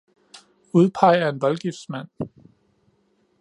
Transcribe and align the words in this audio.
udpeger 0.75 1.29
en 1.29 1.41
voldgiftsmand 1.41 2.09